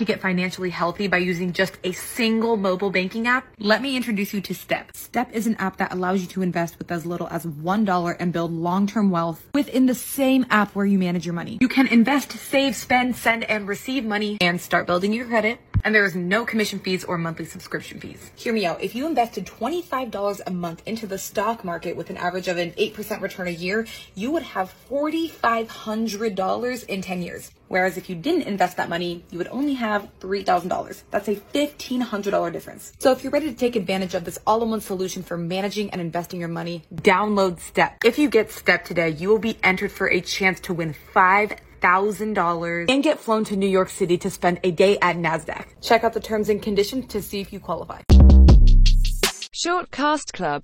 [0.00, 3.46] to get financially healthy by using just a single mobile banking app?
[3.58, 4.96] Let me introduce you to Step.
[4.96, 8.32] Step is an app that allows you to invest with as little as $1 and
[8.32, 11.58] build long-term wealth within the same app where you manage your money.
[11.60, 15.94] You can invest, save, spend, send, and receive money and start building your credit and
[15.94, 18.30] there is no commission fees or monthly subscription fees.
[18.36, 18.82] Hear me out.
[18.82, 22.72] If you invested $25 a month into the stock market with an average of an
[22.72, 27.50] 8% return a year, you would have $4,500 in 10 years.
[27.68, 31.02] Whereas if you didn't invest that money, you would only have $3,000.
[31.10, 32.92] That's a $1,500 difference.
[32.98, 36.40] So if you're ready to take advantage of this all-in-one solution for managing and investing
[36.40, 37.98] your money, download Step.
[38.04, 41.52] If you get Step today, you will be entered for a chance to win 5
[41.80, 45.64] Thousand dollars and get flown to New York City to spend a day at NASDAQ.
[45.80, 48.02] Check out the terms and conditions to see if you qualify.
[49.52, 50.58] Short Cast Club